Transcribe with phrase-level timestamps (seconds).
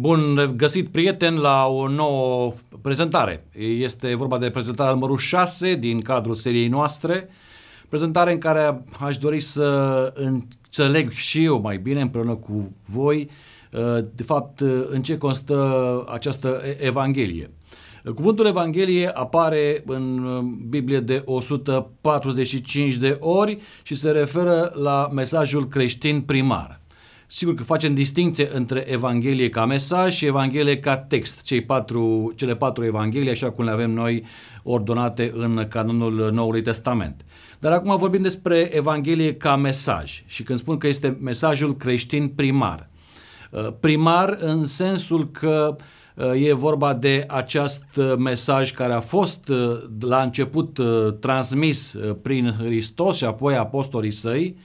[0.00, 3.46] Bun găsit, prieten, la o nouă prezentare.
[3.58, 7.28] Este vorba de prezentarea numărul 6 din cadrul seriei noastre,
[7.88, 13.30] prezentare în care aș dori să înțeleg și eu mai bine împreună cu voi,
[14.14, 17.50] de fapt, în ce constă această Evanghelie.
[18.14, 20.24] Cuvântul Evanghelie apare în
[20.68, 26.79] Biblie de 145 de ori și se referă la mesajul creștin primar.
[27.32, 32.56] Sigur că facem distinție între Evanghelie ca mesaj și Evanghelie ca text, cei patru, cele
[32.56, 34.24] patru Evanghelii, așa cum le avem noi
[34.62, 37.24] ordonate în canonul Noului Testament.
[37.58, 42.88] Dar acum vorbim despre Evanghelie ca mesaj și când spun că este mesajul creștin primar.
[43.50, 45.76] Uh, primar în sensul că
[46.14, 47.84] uh, e vorba de acest
[48.18, 50.78] mesaj care a fost uh, la început
[51.20, 54.56] transmis prin Hristos și apoi apostolii săi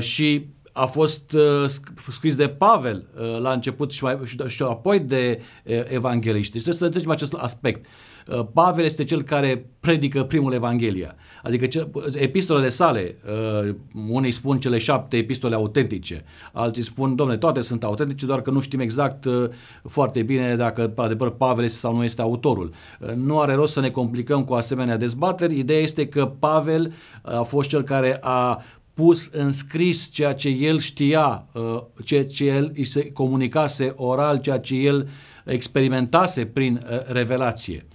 [0.00, 1.70] și a fost uh,
[2.10, 6.52] scris de Pavel uh, la început și, mai, și, și apoi de uh, evangeliști.
[6.52, 7.86] Deci trebuie să înțelegem acest aspect.
[8.28, 11.14] Uh, Pavel este cel care predică primul Evanghelia.
[11.42, 13.16] Adică ce, epistolele sale,
[13.64, 13.74] uh,
[14.08, 18.60] unii spun cele șapte epistole autentice, alții spun, domne, toate sunt autentice, doar că nu
[18.60, 19.48] știm exact uh,
[19.88, 22.72] foarte bine dacă, adevăr, Pavel este sau nu este autorul.
[23.00, 25.58] Uh, nu are rost să ne complicăm cu asemenea dezbateri.
[25.58, 26.92] Ideea este că Pavel
[27.22, 28.62] a fost cel care a
[28.94, 34.40] pus în scris ceea ce el știa, uh, ceea ce el îi se comunicase oral,
[34.40, 35.08] ceea ce el
[35.44, 37.86] experimentase prin uh, revelație.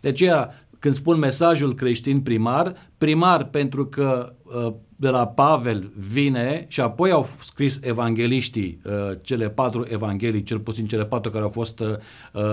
[0.00, 6.64] De aceea, când spun mesajul creștin primar, primar pentru că uh, de la Pavel vine
[6.68, 8.80] și apoi au scris evangeliștii,
[9.22, 11.82] cele patru evanghelii, cel puțin cele patru care au fost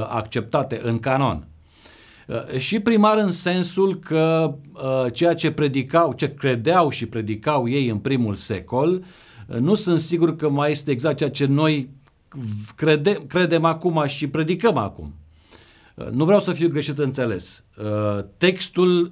[0.09, 1.48] acceptate în canon.
[2.27, 7.88] Uh, și primar în sensul că uh, ceea ce predicau, ce credeau și predicau ei
[7.88, 9.03] în primul secol,
[9.47, 11.89] uh, nu sunt sigur că mai este exact ceea ce noi
[12.75, 15.13] crede, credem acum și predicăm acum.
[16.12, 17.63] Nu vreau să fiu greșit înțeles.
[18.38, 19.12] Textul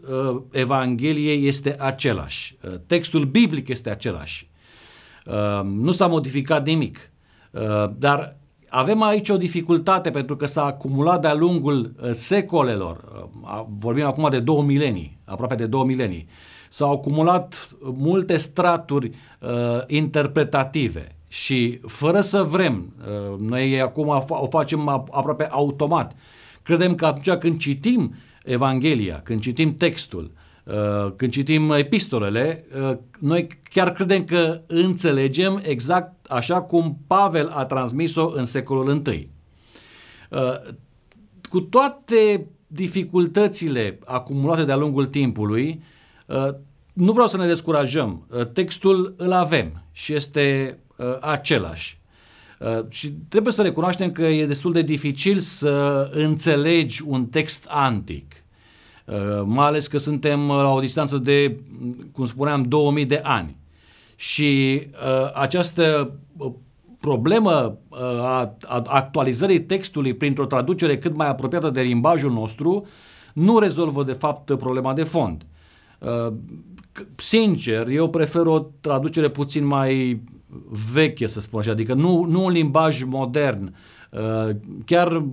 [0.51, 2.57] Evangheliei este același.
[2.87, 4.49] Textul biblic este același.
[5.63, 7.11] Nu s-a modificat nimic.
[7.97, 8.40] Dar
[8.73, 14.29] avem aici o dificultate pentru că s-a acumulat de-a lungul uh, secolelor, uh, vorbim acum
[14.29, 16.27] de două milenii, aproape de două milenii,
[16.69, 19.49] s-au acumulat multe straturi uh,
[19.87, 21.15] interpretative.
[21.27, 26.15] Și fără să vrem, uh, noi acum o facem aproape automat.
[26.63, 30.40] Credem că atunci când citim Evanghelia, când citim textul, uh,
[31.15, 38.31] când citim epistolele, uh, noi chiar credem că înțelegem exact așa cum Pavel a transmis-o
[38.35, 39.29] în secolul I.
[40.29, 40.73] Uh,
[41.49, 45.83] cu toate dificultățile acumulate de-a lungul timpului,
[46.25, 46.49] uh,
[46.93, 48.27] nu vreau să ne descurajăm.
[48.29, 50.75] Uh, textul îl avem și este
[51.19, 51.99] același.
[52.89, 58.40] Și trebuie să recunoaștem că e destul de dificil să înțelegi un text antic.
[59.45, 61.59] Mai ales că suntem la o distanță de,
[62.11, 63.57] cum spuneam, 2000 de ani.
[64.15, 66.51] Și uh, această uh,
[66.99, 72.87] problemă uh, a, a actualizării textului printr-o traducere cât mai apropiată de limbajul nostru
[73.33, 75.45] nu rezolvă de fapt problema de fond.
[75.99, 76.33] Uh,
[77.15, 80.21] sincer, eu prefer o traducere puțin mai
[80.93, 83.75] veche, să spun așa, adică nu, nu un limbaj modern.
[84.11, 84.55] Uh,
[84.85, 85.23] chiar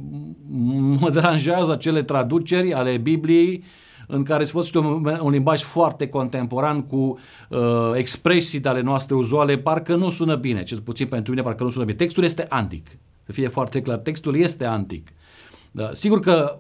[1.01, 3.65] mă deranjează acele traduceri ale Bibliei uh,
[4.11, 7.19] în care se folosește un, un limbaj foarte contemporan cu
[7.49, 7.59] uh,
[7.95, 11.71] expresii de ale noastre uzuale, parcă nu sună bine, cel puțin pentru mine parcă nu
[11.71, 11.97] sună bine.
[11.97, 12.87] Textul este antic,
[13.25, 15.09] să fie foarte clar, textul este antic.
[15.71, 16.59] Da, sigur că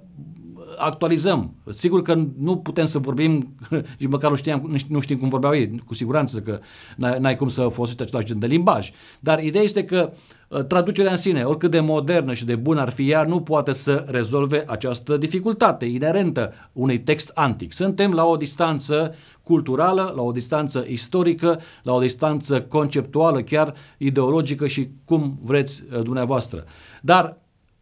[0.76, 1.54] actualizăm.
[1.74, 3.54] Sigur că nu putem să vorbim,
[3.98, 6.60] și măcar nu, știam, nu știm cum vorbeau ei, cu siguranță că
[6.96, 8.90] n-ai, n-ai cum să folosești același gen de limbaj.
[9.20, 10.12] Dar ideea este că
[10.48, 13.72] uh, traducerea în sine, oricât de modernă și de bună ar fi ea, nu poate
[13.72, 17.72] să rezolve această dificultate inerentă unui text antic.
[17.72, 24.66] Suntem la o distanță culturală, la o distanță istorică, la o distanță conceptuală, chiar ideologică
[24.66, 26.64] și cum vreți uh, dumneavoastră.
[27.02, 27.36] Dar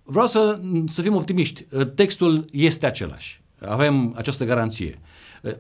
[0.07, 1.67] vreau să, să fim optimiști.
[1.95, 3.41] Textul este același.
[3.61, 5.01] Avem această garanție.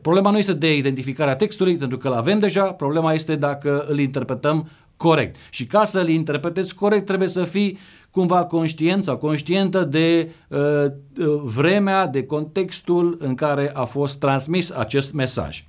[0.03, 3.99] Problema nu este de identificarea textului, pentru că îl avem deja, problema este dacă îl
[3.99, 5.37] interpretăm corect.
[5.51, 7.79] Și ca să îl interpretezi corect, trebuie să fii
[8.11, 14.71] cumva conștient sau conștientă de uh, uh, vremea, de contextul în care a fost transmis
[14.71, 15.67] acest mesaj.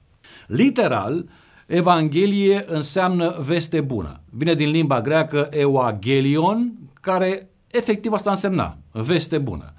[0.47, 1.29] Literal,
[1.65, 4.21] Evanghelie înseamnă veste bună.
[4.29, 9.73] Vine din limba greacă euagelion, care efectiv asta însemna veste bună.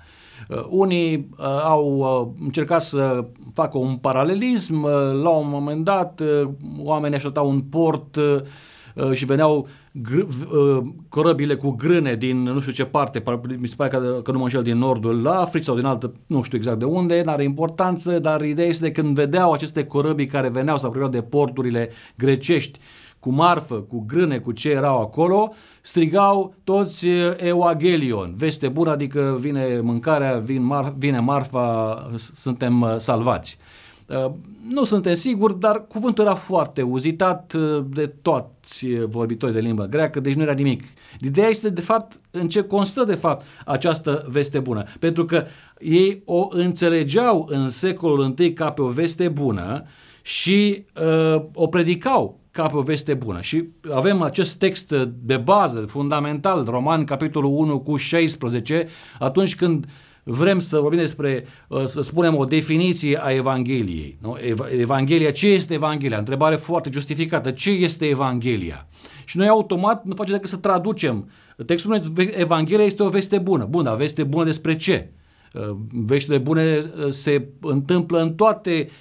[0.48, 3.24] Uh, unii uh, au uh, încercat să
[3.54, 4.90] facă un paralelism, uh,
[5.22, 6.48] la un moment dat uh,
[6.78, 8.40] oamenii așteptau un port uh,
[8.94, 9.68] uh, și veneau
[10.00, 13.22] gr- uh, corăbile cu grâne din nu știu ce parte,
[13.58, 16.42] mi se pare că, că nu mă înșel din nordul Africii sau din altă, nu
[16.42, 20.48] știu exact de unde, n-are importanță, dar ideea este că când vedeau aceste corăbii care
[20.48, 22.78] veneau sau priveau de porturile grecești
[23.18, 27.06] cu marfă, cu grâne, cu ce erau acolo, strigau toți
[27.36, 33.58] Evangelion, veste bună, adică vine mâncarea, vine, mar, vine marfa, suntem uh, salvați.
[33.60, 33.87] Uh,
[34.68, 40.20] nu suntem siguri, dar cuvântul era foarte uzitat uh, de toți vorbitorii de limba greacă,
[40.20, 40.82] deci nu era nimic.
[41.20, 44.84] Ideea este, de fapt, în ce constă, de fapt, această veste bună.
[44.98, 45.44] Pentru că
[45.78, 49.84] ei o înțelegeau în secolul I ca pe o veste bună
[50.22, 53.40] și uh, o predicau ca pe o veste bună.
[53.40, 58.88] Și avem acest text de bază, fundamental, Roman, capitolul 1 cu 16,
[59.18, 59.86] atunci când
[60.30, 64.18] vrem să vorbim despre, uh, să spunem, o definiție a Evangheliei.
[64.20, 64.36] Nu?
[64.78, 66.18] Evanghelia, ce este Evanghelia?
[66.18, 67.50] Întrebare foarte justificată.
[67.50, 68.88] Ce este Evanghelia?
[69.24, 71.30] Și noi automat nu facem decât să traducem.
[71.66, 73.64] Textul spune, Evanghelia este o veste bună.
[73.64, 75.10] Bun, dar veste bună despre ce?
[75.52, 78.94] Uh, veștile bune uh, se întâmplă în toate Uh,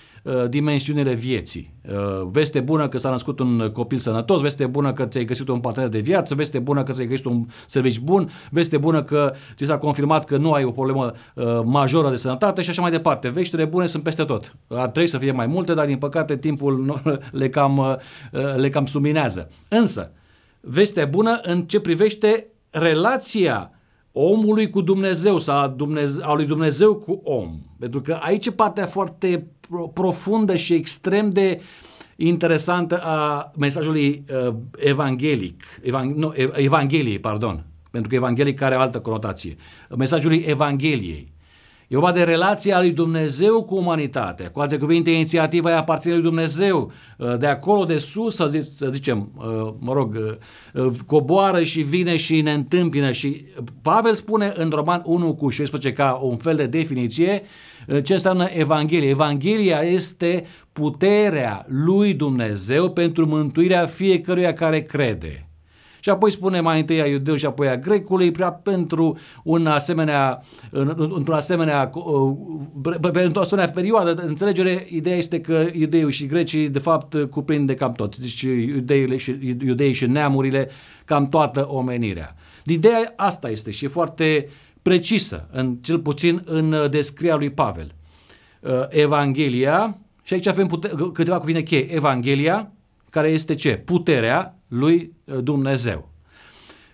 [0.50, 1.74] dimensiunile vieții.
[1.90, 5.60] Uh, veste bună că s-a născut un copil sănătos, veste bună că ți-ai găsit un
[5.60, 9.66] partener de viață, veste bună că ți-ai găsit un serviciu bun, veste bună că ți
[9.66, 13.30] s-a confirmat că nu ai o problemă uh, majoră de sănătate și așa mai departe.
[13.30, 14.56] Veștile bune sunt peste tot.
[14.68, 17.02] Ar trebui să fie mai multe, dar din păcate timpul
[17.32, 18.00] le cam,
[18.56, 19.50] le cam suminează.
[19.68, 20.12] Însă,
[20.60, 23.72] vestea bună în ce privește relația
[24.18, 27.60] omului cu Dumnezeu sau a, Dumnezeu, a lui Dumnezeu cu om.
[27.80, 29.48] Pentru că aici e partea foarte
[29.94, 31.62] profundă și extrem de
[32.16, 39.00] interesantă a mesajului uh, evanghelic, evang, nu, evangheliei, pardon, pentru că evanghelic are o altă
[39.00, 39.56] conotație,
[39.98, 41.36] mesajului evangheliei.
[41.88, 44.50] E vorba de relația lui Dumnezeu cu umanitatea.
[44.50, 46.92] Cu alte cuvinte, inițiativa aia aparține lui Dumnezeu.
[47.18, 50.40] Uh, de acolo, de sus, să, zic, să zicem, uh, mă rog,
[50.74, 53.12] uh, coboară și vine și ne întâmpină.
[53.12, 53.46] Și
[53.82, 57.42] Pavel spune în Roman 1 cu 16 ca un fel de definiție
[58.04, 59.10] ce înseamnă Evanghelie.
[59.10, 65.47] Evanghelia este puterea lui Dumnezeu pentru mântuirea fiecăruia care crede.
[66.00, 70.42] Și apoi spune mai întâi a iudeu și apoi a grecului, prea pentru un asemenea,
[70.72, 72.36] într-un asemenea, uh,
[73.12, 77.74] pentru o asemenea perioadă de înțelegere, ideea este că iudeii și grecii de fapt cuprinde
[77.74, 80.70] cam tot, deci iudeii și, iudeii și neamurile,
[81.06, 82.36] cam toată omenirea.
[82.66, 84.50] Ideea asta este și e foarte
[84.82, 87.96] precisă, în, cel puțin în descrierea lui Pavel.
[88.60, 92.72] Uh, Evanghelia, și aici avem pute- câteva cuvinte cheie, Evanghelia,
[93.10, 93.78] care este ce?
[93.78, 96.10] Puterea lui uh, Dumnezeu.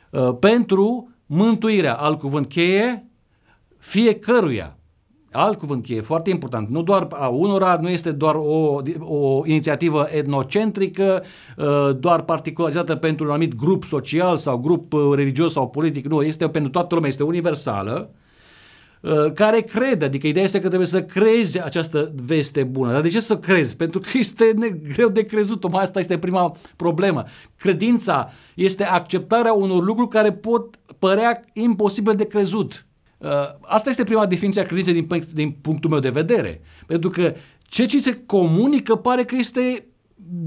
[0.09, 3.09] Uh, pentru mântuirea, alt cuvânt cheie,
[3.77, 4.77] fiecăruia.
[5.31, 10.07] Alt cuvânt cheie, foarte important, nu doar a unora, nu este doar o, o inițiativă
[10.11, 11.23] etnocentrică,
[11.57, 16.49] uh, doar particularizată pentru un anumit grup social sau grup religios sau politic, nu, este
[16.49, 18.22] pentru toată lumea, este universală Uh,
[19.33, 22.91] care crede, adică ideea este că trebuie să crezi această veste bună.
[22.91, 23.75] Dar de ce să crezi?
[23.75, 24.53] Pentru că este
[24.93, 27.23] greu de crezut, tocmai asta este prima problemă.
[27.57, 32.85] Credința este acceptarea unor lucruri care pot părea imposibil de crezut.
[33.17, 33.29] Uh,
[33.61, 36.61] asta este prima definiție a credinței din, din punctul meu de vedere.
[36.87, 39.85] Pentru că ce ce se comunică pare că este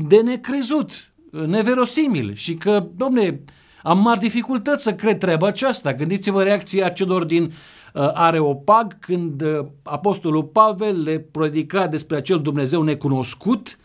[0.09, 1.13] de necrezut,
[1.47, 3.41] neverosimil și că, domne,
[3.83, 5.95] am mari dificultăți să cred treaba aceasta.
[5.95, 7.53] Gândiți-vă reacția celor din Uh,
[7.99, 13.79] Areopag când uh, apostolul Pavel le predica despre acel Dumnezeu necunoscut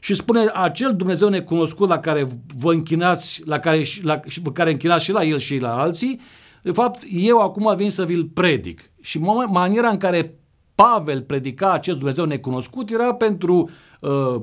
[0.00, 2.26] și spune acel Dumnezeu necunoscut la care
[2.58, 4.20] vă închinați, la care, la,
[4.52, 6.20] care închinați și la el și la alții,
[6.62, 8.90] de fapt, eu acum vin să vi-l predic.
[9.00, 10.38] Și maniera în care
[10.74, 14.40] Pavel predica acest Dumnezeu necunoscut era pentru uh,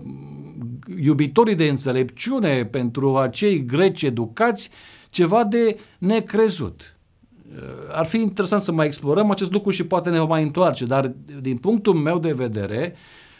[1.03, 4.69] iubitorii de înțelepciune, pentru acei greci educați,
[5.09, 6.94] ceva de necrezut.
[7.55, 11.11] Uh, ar fi interesant să mai explorăm acest lucru și poate ne mai întoarce, dar
[11.41, 12.95] din punctul meu de vedere,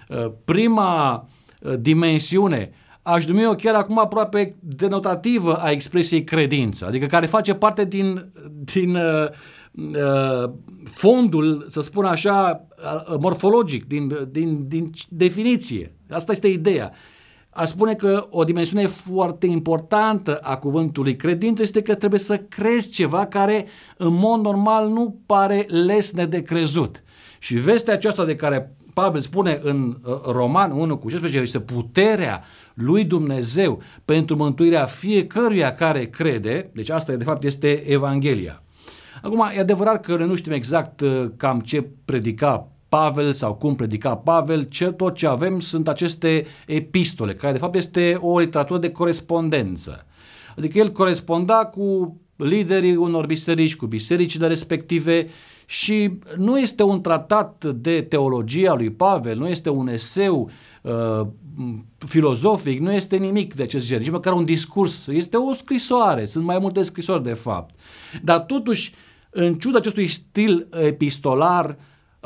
[0.10, 1.28] uh, prima
[1.62, 7.86] uh, dimensiune aș numi-o chiar acum aproape denotativă a expresiei credință, adică care face parte
[7.86, 8.32] din,
[8.74, 9.28] din uh,
[9.74, 10.52] uh,
[10.84, 12.68] fondul, să spun așa,
[13.20, 15.94] morfologic, din, din, din definiție.
[16.10, 16.92] Asta este ideea.
[17.58, 22.90] A spune că o dimensiune foarte importantă a cuvântului credință este că trebuie să crezi
[22.90, 23.66] ceva care
[23.98, 27.04] în mod normal nu pare lesne de crezut.
[27.40, 32.44] Și vestea aceasta de care Pavel spune în uh, Roman 1 cu 16 este puterea
[32.74, 38.64] lui Dumnezeu pentru mântuirea fiecăruia care crede, deci asta de fapt este Evanghelia.
[39.22, 43.76] Acum, e adevărat că noi nu știm exact uh, cam ce predica Pavel sau cum
[43.76, 48.80] predica Pavel, ce, tot ce avem sunt aceste epistole, care de fapt este o literatură
[48.80, 50.06] de corespondență.
[50.58, 55.28] Adică el coresponda cu liderii unor biserici, cu bisericile respective
[55.66, 60.50] și nu este un tratat de teologia lui Pavel, nu este un eseu
[60.82, 61.28] uh,
[61.98, 66.44] filozofic, nu este nimic de acest gen, nici măcar un discurs, este o scrisoare, sunt
[66.44, 67.76] mai multe scrisori de fapt.
[68.24, 68.94] Dar totuși,
[69.30, 71.78] în ciuda acestui stil epistolar,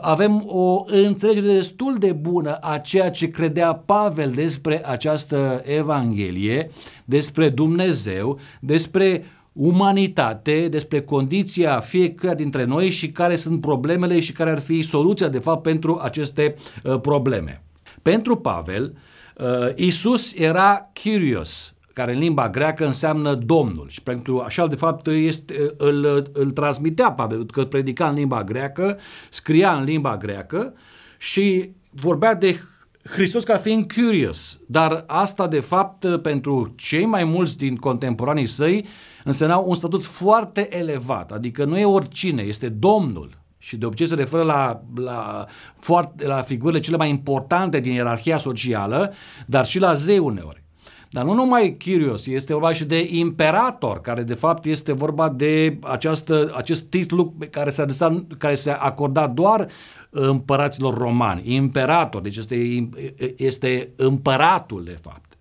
[0.01, 6.69] avem o înțelegere destul de bună a ceea ce credea Pavel despre această Evanghelie,
[7.05, 14.51] despre Dumnezeu, despre umanitate, despre condiția fiecare dintre noi și care sunt problemele și care
[14.51, 17.63] ar fi soluția, de fapt, pentru aceste uh, probleme.
[18.01, 18.97] Pentru Pavel,
[19.37, 25.07] uh, Isus era curious, care în limba greacă înseamnă Domnul și pentru așa de fapt
[25.07, 28.97] este, îl, îl transmitea Pavel, că predica în limba greacă,
[29.29, 30.73] scria în limba greacă
[31.17, 32.59] și vorbea de
[33.03, 38.85] Hristos ca fiind curious, dar asta de fapt pentru cei mai mulți din contemporanii săi
[39.23, 43.37] însemna un statut foarte elevat, adică nu e oricine, este Domnul.
[43.57, 45.45] Și de obicei se referă la, la,
[45.79, 49.13] foarte, la figurile cele mai importante din ierarhia socială,
[49.45, 50.67] dar și la zei uneori.
[51.11, 55.77] Dar nu numai Kyrios, este vorba și de imperator, care de fapt este vorba de
[55.81, 59.67] această, acest titlu care se, adresa, care se acorda doar
[60.09, 61.53] împăraților romani.
[61.53, 62.89] Imperator, deci este,
[63.37, 65.37] este împăratul de fapt.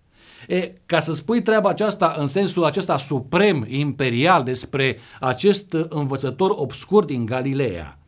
[0.48, 7.04] E, ca să spui treaba aceasta în sensul acesta suprem, imperial, despre acest învățător obscur
[7.04, 7.98] din Galileea,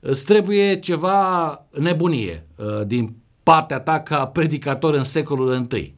[0.00, 5.95] îți trebuie ceva nebunie uh, din partea ta ca predicator în secolul I.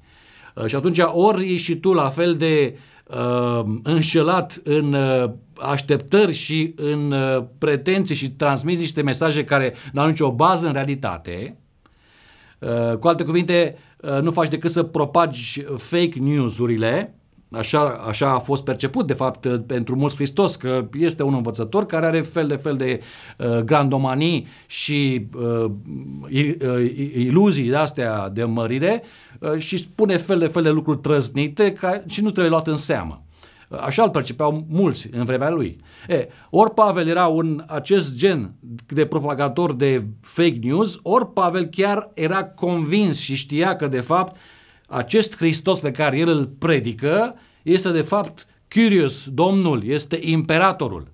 [0.58, 6.72] Uh, și atunci ori și tu la fel de uh, înșelat în uh, așteptări și
[6.76, 11.56] în uh, pretenții și transmiți niște mesaje care nu au nicio bază în realitate,
[12.58, 17.17] uh, cu alte cuvinte, uh, nu faci decât să propagi fake news-urile,
[17.50, 22.06] Așa, așa a fost perceput, de fapt, pentru mulți Hristos, că este un învățător care
[22.06, 23.00] are fel de fel de
[23.38, 25.70] uh, grandomanii și uh,
[27.14, 29.02] iluzii de-astea de mărire
[29.38, 32.76] uh, și spune fel de fel de lucruri trăznite ca, și nu trebuie luat în
[32.76, 33.22] seamă.
[33.68, 35.80] Așa îl percepeau mulți în vremea lui.
[36.08, 38.54] E, ori Pavel era un acest gen
[38.86, 44.36] de propagator de fake news, ori Pavel chiar era convins și știa că de fapt
[44.88, 51.12] acest Hristos pe care el îl predică este de fapt Curious, Domnul, este imperatorul.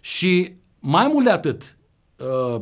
[0.00, 1.76] Și mai mult de atât,
[2.54, 2.60] uh,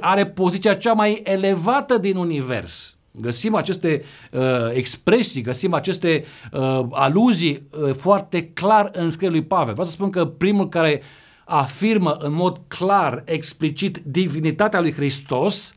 [0.00, 2.96] are poziția cea mai elevată din univers.
[3.10, 4.02] Găsim aceste
[4.32, 4.40] uh,
[4.72, 9.72] expresii, găsim aceste uh, aluzii uh, foarte clar în scrierea lui Pavel.
[9.72, 11.02] Vreau să spun că primul care
[11.44, 15.74] afirmă în mod clar, explicit, divinitatea lui Hristos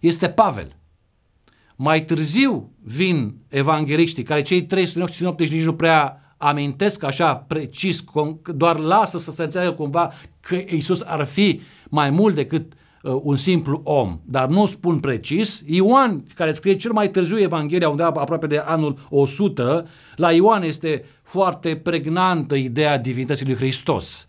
[0.00, 0.77] este Pavel.
[1.80, 8.04] Mai târziu vin evangeliștii, care cei trei sinoptici nici nu prea amintesc așa precis,
[8.54, 13.36] doar lasă să se înțeleagă cumva că Isus ar fi mai mult decât uh, un
[13.36, 15.62] simplu om, dar nu spun precis.
[15.66, 21.04] Ioan, care scrie cel mai târziu Evanghelia, undeva aproape de anul 100, la Ioan este
[21.22, 24.28] foarte pregnantă ideea divinității lui Hristos.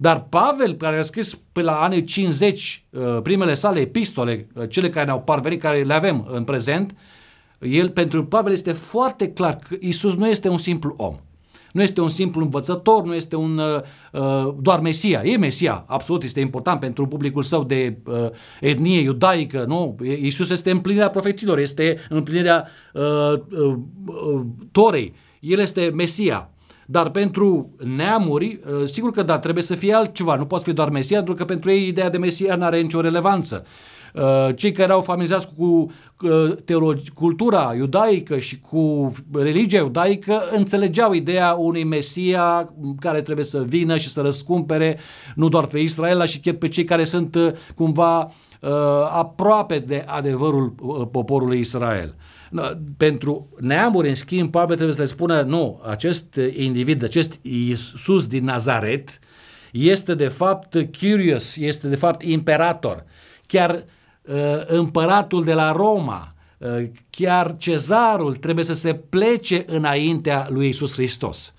[0.00, 4.88] Dar Pavel, care a scris pe la anii 50 uh, primele sale epistole, uh, cele
[4.88, 6.96] care ne-au parvenit, care le avem în prezent,
[7.60, 11.16] el, pentru Pavel este foarte clar că Isus nu este un simplu om.
[11.72, 13.80] Nu este un simplu învățător, nu este un uh,
[14.12, 15.20] uh, doar Mesia.
[15.24, 18.28] E Mesia, absolut, este important pentru publicul său de uh,
[18.60, 19.96] etnie iudaică, nu?
[20.02, 23.02] Iisus este împlinirea profeților, este împlinirea uh,
[23.32, 23.74] uh,
[24.06, 24.40] uh,
[24.72, 25.14] Torei.
[25.40, 26.50] El este Mesia.
[26.90, 30.34] Dar pentru neamuri, uh, sigur că da, trebuie să fie altceva.
[30.34, 33.00] Nu poate fi doar Mesia, pentru că pentru ei ideea de Mesia nu are nicio
[33.00, 33.66] relevanță.
[34.14, 35.90] Uh, cei care au familiarizați cu
[36.64, 43.96] teologi, cultura iudaică și cu religia iudaică înțelegeau ideea unui Mesia care trebuie să vină
[43.96, 44.98] și să răscumpere
[45.34, 48.30] nu doar pe Israel, ci chiar pe cei care sunt uh, cumva
[49.10, 50.74] aproape de adevărul
[51.12, 52.14] poporului Israel.
[52.96, 58.44] Pentru neamuri, în schimb, Pavel trebuie să le spună, nu, acest individ, acest Iisus din
[58.44, 59.18] Nazaret,
[59.72, 63.04] este de fapt curious, este de fapt imperator.
[63.46, 63.84] Chiar
[64.22, 64.34] uh,
[64.66, 71.54] împăratul de la Roma, uh, chiar cezarul trebuie să se plece înaintea lui Isus Hristos.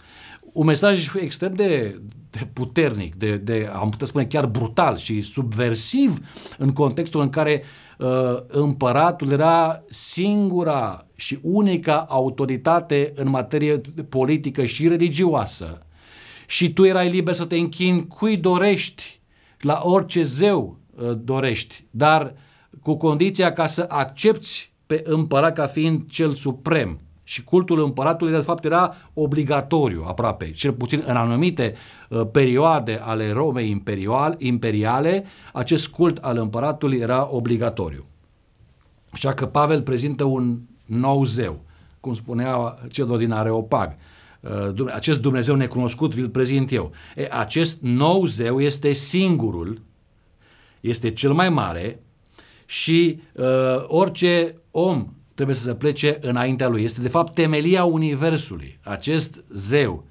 [0.53, 6.17] Un mesaj extrem de, de puternic, de, de, am putea spune chiar brutal și subversiv
[6.57, 7.88] în contextul în care uh,
[8.47, 15.83] împăratul era singura și unica autoritate în materie politică și religioasă
[16.49, 19.19] și tu erai liber să te închini cui dorești
[19.59, 22.33] la orice zeu uh, dorești, dar
[22.81, 26.99] cu condiția ca să accepti pe împărat ca fiind cel suprem.
[27.29, 31.73] Și cultul împăratului, de fapt, era obligatoriu aproape, cel puțin în anumite
[32.09, 38.05] uh, perioade ale Romei imperial, imperiale, acest cult al împăratului era obligatoriu.
[39.09, 41.61] Așa că Pavel prezintă un nou zeu,
[41.99, 43.95] cum spunea celor din Areopag.
[44.75, 46.91] Uh, acest Dumnezeu necunoscut vi-l prezint eu.
[47.15, 49.81] E, acest nou zeu este singurul,
[50.79, 52.03] este cel mai mare
[52.65, 53.45] și uh,
[53.87, 56.83] orice om trebuie să se plece înaintea lui.
[56.83, 58.79] Este de fapt temelia Universului.
[58.83, 60.03] Acest zeu,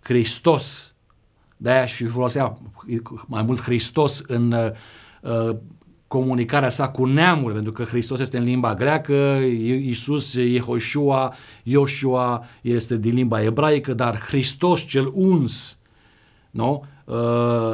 [0.00, 0.94] Hristos,
[1.56, 2.58] de-aia și folosea
[3.26, 5.56] mai mult Hristos în uh,
[6.06, 9.12] comunicarea sa cu neamul, pentru că Hristos este în limba greacă,
[9.42, 15.78] Iisus, Yehoshua, Ioshua este din limba ebraică, dar Hristos cel uns,
[16.50, 16.84] nu?
[17.04, 17.16] Uh,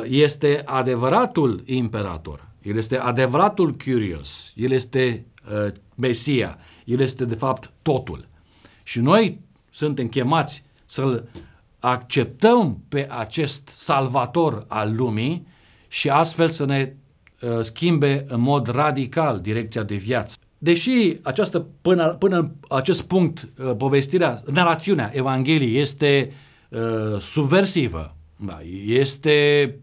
[0.04, 7.70] este adevăratul imperator, el este adevăratul curios, el este uh, Mesia, el este de fapt
[7.82, 8.28] totul.
[8.82, 9.40] Și noi
[9.70, 11.28] suntem chemați să-l
[11.78, 15.46] acceptăm pe acest salvator al lumii
[15.88, 16.92] și astfel să ne
[17.40, 20.36] uh, schimbe în mod radical direcția de viață.
[20.58, 26.32] Deși această, până, până în acest punct, uh, povestirea, narațiunea Evangheliei este
[26.68, 29.78] uh, subversivă, da, este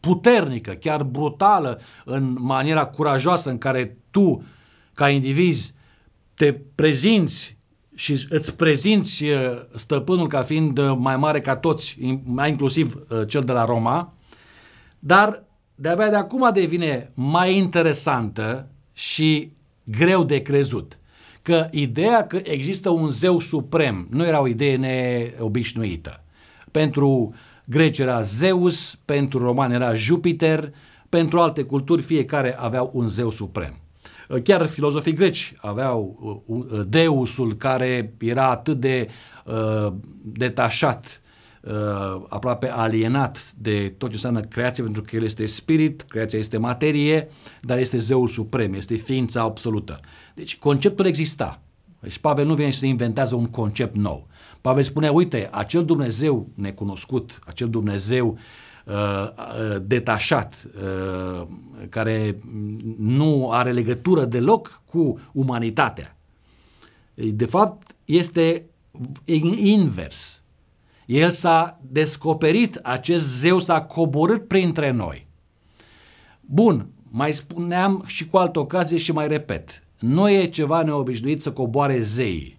[0.00, 4.44] puternică, chiar brutală în maniera curajoasă în care tu,
[4.94, 5.74] ca indivizi,
[6.36, 7.56] te prezinți
[7.94, 9.38] și îți prezinți uh,
[9.74, 14.14] stăpânul ca fiind uh, mai mare ca toți, mai inclusiv uh, cel de la Roma,
[14.98, 19.52] dar de-abia de acum devine mai interesantă și
[19.84, 20.98] greu de crezut.
[21.42, 26.24] Că ideea că există un zeu suprem nu era o idee neobișnuită.
[26.70, 30.72] Pentru greci era Zeus, pentru romani era Jupiter,
[31.08, 33.80] pentru alte culturi fiecare aveau un zeu suprem.
[34.44, 39.08] Chiar filozofii greci aveau uh, uh, Deusul care era atât de
[39.44, 41.20] uh, detașat,
[41.60, 41.72] uh,
[42.28, 47.28] aproape alienat de tot ce înseamnă creație, pentru că el este spirit, creația este materie,
[47.60, 50.00] dar este zeul suprem, este ființa absolută.
[50.34, 51.60] Deci conceptul exista.
[52.00, 54.26] Deci Pavel nu vine și să inventează un concept nou.
[54.60, 58.65] Pavel spune, uite, acel Dumnezeu necunoscut, acel Dumnezeu uh, Uh, uh,
[59.82, 61.46] detașat, uh,
[61.88, 62.38] care
[62.98, 66.16] nu are legătură deloc cu umanitatea.
[67.14, 68.64] De fapt, este
[69.56, 70.42] invers.
[71.06, 75.26] El s-a descoperit, acest zeu s-a coborât printre noi.
[76.40, 81.52] Bun, mai spuneam și cu altă ocazie și mai repet, nu e ceva neobișnuit să
[81.52, 82.55] coboare zeii.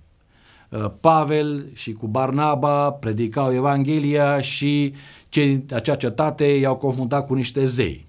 [1.00, 4.94] Pavel și cu Barnaba predicau Evanghelia și
[5.30, 8.08] cei acea cetate i-au confruntat cu niște zei.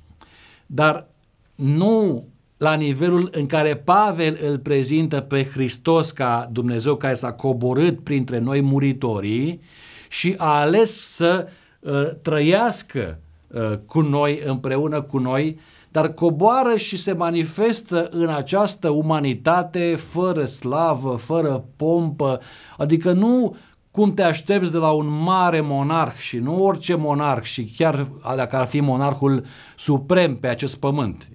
[0.67, 1.07] Dar
[1.55, 2.25] nu
[2.57, 8.39] la nivelul în care Pavel îl prezintă pe Hristos ca Dumnezeu care s-a coborât printre
[8.39, 9.61] noi muritorii
[10.09, 11.49] și a ales să
[11.81, 15.59] uh, trăiască uh, cu noi, împreună cu noi,
[15.99, 22.41] dar coboară și se manifestă în această umanitate fără slavă, fără pompă,
[22.77, 23.57] adică nu
[23.91, 28.57] cum te aștepți de la un mare monarh și nu orice monarh și chiar dacă
[28.57, 29.45] ar fi monarhul
[29.77, 31.29] suprem pe acest pământ.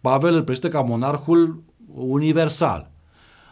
[0.00, 1.62] Pavel îl prezintă ca monarhul
[1.94, 2.90] universal.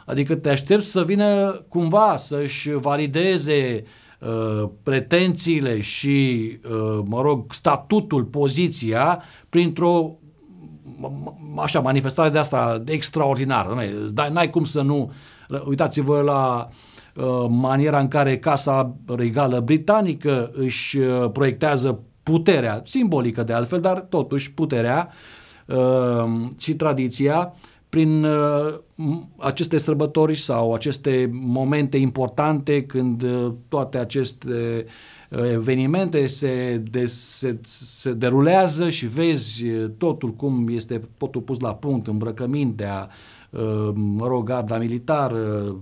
[0.07, 3.85] Adică te aștepți să vină cumva să-și valideze
[4.19, 10.17] uh, pretențiile și, uh, mă rog, statutul, poziția printr-o
[11.57, 13.77] așa, manifestare de asta extraordinară.
[14.33, 15.13] N-ai cum să nu...
[15.65, 16.75] Uitați-vă la uh,
[17.15, 24.01] Uh, maniera în care Casa Regală Britanică își uh, proiectează puterea, simbolică de altfel, dar
[24.01, 25.09] totuși puterea
[25.67, 26.25] uh,
[26.59, 27.53] și tradiția
[27.93, 28.27] prin
[29.37, 33.25] aceste sărbători sau aceste momente importante când
[33.69, 34.87] toate aceste
[35.53, 39.65] evenimente se, de, se, se derulează și vezi
[39.99, 43.09] totul cum este potul pus la punct, îmbrăcămintea,
[43.95, 45.77] mă rog, garda militară,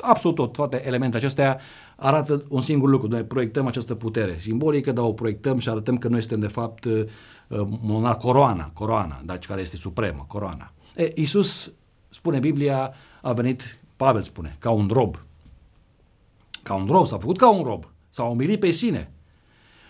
[0.00, 1.58] absolut tot, toate elementele acestea
[1.96, 3.08] arată un singur lucru.
[3.08, 6.84] Noi proiectăm această putere simbolică, dar o proiectăm și arătăm că noi suntem de fapt
[6.84, 7.04] uh,
[7.80, 10.72] monarh coroana, coroana, deci care este supremă, coroana.
[10.96, 11.72] E, Iisus,
[12.10, 15.24] spune Biblia, a venit, Pavel spune, ca un rob.
[16.62, 19.10] Ca un rob, s-a făcut ca un rob, s-a umilit pe sine.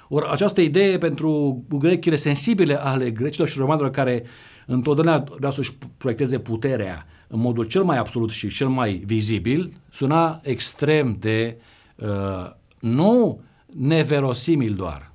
[0.08, 4.24] Ori această idee pentru grechile sensibile ale grecilor și romanilor care
[4.66, 10.40] întotdeauna vreau să-și proiecteze puterea în modul cel mai absolut și cel mai vizibil, suna
[10.42, 11.56] extrem de
[11.96, 15.12] uh, nu neverosimil doar,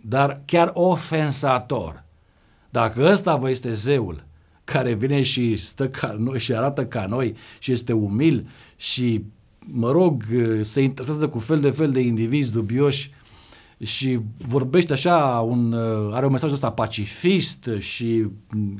[0.00, 2.04] dar chiar ofensator.
[2.70, 4.24] Dacă ăsta vă este zeul
[4.64, 8.46] care vine și stă ca noi și arată ca noi și este umil
[8.76, 9.24] și,
[9.58, 10.22] mă rog,
[10.62, 13.12] se interesează cu fel de fel de indivizi dubioși
[13.82, 15.72] și vorbește așa, un,
[16.12, 18.26] are un mesaj ăsta pacifist și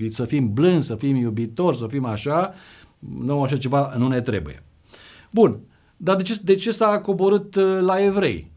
[0.08, 2.54] să fim blânzi, să fim iubitori, să fim așa,
[2.98, 4.62] nu așa ceva nu ne trebuie.
[5.30, 5.58] Bun,
[5.96, 8.50] dar de ce, de ce s-a coborât uh, la evrei?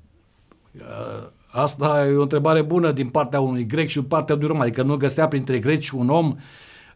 [0.76, 4.62] Uh, asta e o întrebare bună din partea unui grec și din partea unui rom,
[4.62, 6.36] adică nu găsea printre greci un om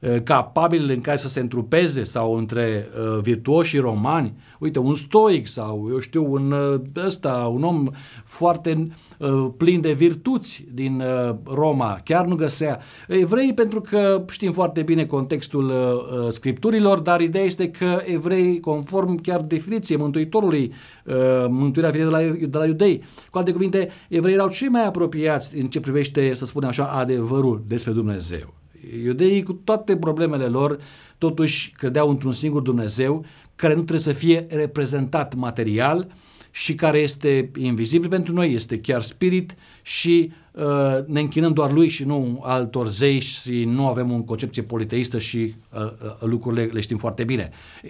[0.02, 4.94] uh, Uh, capabil în care să se întrupeze sau între uh, virtuoși romani, uite, un
[4.94, 7.88] stoic sau, eu știu, un uh, ăsta, un om
[8.24, 8.88] foarte
[9.18, 12.80] uh, plin de virtuți din uh, Roma, chiar nu găsea.
[13.08, 18.60] Evrei, pentru că știm foarte bine contextul uh, uh scripturilor, dar ideea este că evrei,
[18.60, 20.74] conform chiar definiției Mântuitorului,
[21.06, 21.16] uh,
[21.50, 23.04] mântuirea vine de la, de la iudei.
[23.30, 27.64] Cu alte cuvinte, evrei erau cei mai apropiați în ce privește, să spunem așa, adevărul
[27.68, 28.61] despre Dumnezeu.
[29.04, 30.78] Iudeii, cu toate problemele lor,
[31.17, 36.08] totuși credeau într-un singur Dumnezeu care nu trebuie să fie reprezentat material
[36.52, 41.88] și care este invizibil pentru noi, este chiar spirit și uh, ne închinăm doar lui
[41.88, 46.80] și nu altor zei și nu avem o concepție politeistă și uh, uh, lucrurile le
[46.80, 47.50] știm foarte bine.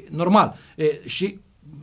[0.10, 0.56] Normal.
[0.76, 1.40] E, și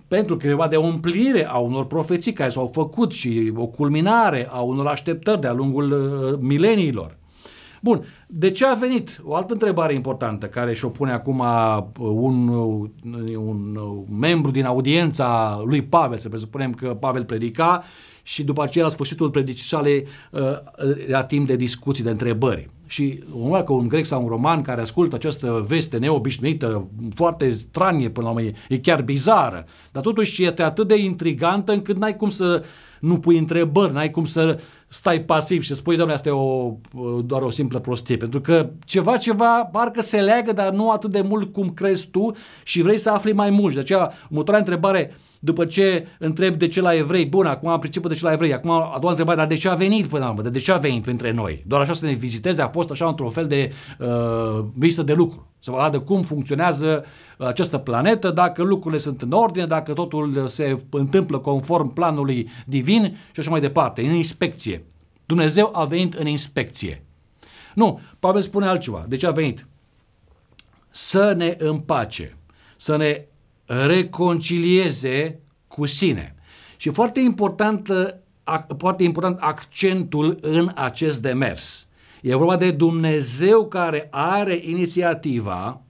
[0.08, 4.48] pentru că e de o împlire a unor profeții care s-au făcut și o culminare
[4.50, 7.16] a unor așteptări de-a lungul uh, mileniilor.
[7.82, 9.20] Bun, de ce a venit?
[9.24, 12.88] O altă întrebare importantă care și-o pune acum uh, un, uh,
[13.36, 17.82] un uh, membru din audiența lui Pavel, să presupunem că Pavel predica
[18.22, 20.04] și după aceea la sfârșitul predicii sale
[21.06, 22.68] era timp de discuții, de întrebări.
[22.86, 28.08] Și urmă că un grec sau un roman care ascultă această veste neobișnuită, foarte stranie
[28.08, 32.28] până la urmă, e chiar bizară, dar totuși este atât de intrigantă încât n-ai cum
[32.28, 32.64] să
[33.00, 36.74] nu pui întrebări, n-ai cum să stai pasiv și spui, doamne, asta e o,
[37.24, 41.20] doar o simplă prostie, pentru că ceva, ceva parcă se leagă, dar nu atât de
[41.20, 43.74] mult cum crezi tu și vrei să afli mai mult.
[43.74, 48.12] De aceea, următoarea întrebare, după ce întreb de ce la evrei, bun, acum am principiul
[48.12, 50.30] de ce la evrei, acum a doua întrebare, dar de ce a venit până la
[50.30, 51.64] urmă, de ce a venit între noi?
[51.66, 55.46] Doar așa să ne viziteze, a fost așa într-un fel de uh, visă de lucru,
[55.60, 57.04] să vadă cum funcționează
[57.38, 63.40] această planetă, dacă lucrurile sunt în ordine, dacă totul se întâmplă conform planului divin și
[63.40, 64.84] așa mai departe, în inspecție.
[65.26, 67.02] Dumnezeu a venit în inspecție.
[67.74, 69.04] Nu, Pavel spune altceva.
[69.08, 69.66] De ce a venit?
[70.90, 72.36] Să ne împace,
[72.76, 73.24] să ne
[73.66, 76.34] reconcilieze cu sine.
[76.76, 77.90] Și foarte important,
[78.78, 81.87] foarte important accentul în acest demers.
[82.22, 85.80] E vorba de Dumnezeu care are inițiativa,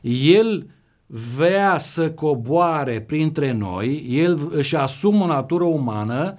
[0.00, 0.66] El
[1.06, 6.38] vrea să coboare printre noi, El își asumă o natură umană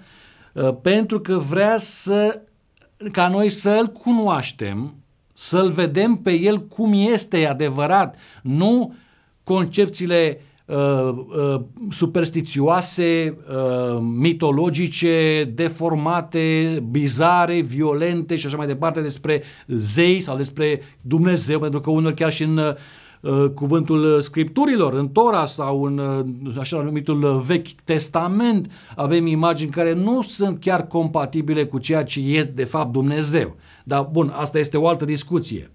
[0.54, 2.42] uh, pentru că vrea să,
[3.12, 4.94] ca noi să-L cunoaștem,
[5.34, 8.96] să-L vedem pe El cum este adevărat, nu
[9.44, 20.22] concepțiile uh, uh, superstițioase, uh, mitologice, deformate, bizare, violente și așa mai departe despre zei
[20.22, 25.84] sau despre Dumnezeu, pentru că unor chiar și în uh, cuvântul scripturilor, în Tora sau
[25.84, 32.04] în uh, așa numitul Vechi Testament, avem imagini care nu sunt chiar compatibile cu ceea
[32.04, 33.56] ce e de fapt Dumnezeu.
[33.84, 35.72] Dar bun, asta este o altă discuție.